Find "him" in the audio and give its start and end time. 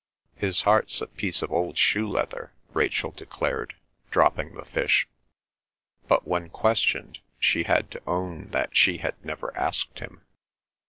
9.99-10.25